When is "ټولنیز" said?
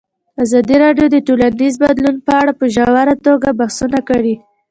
1.27-1.73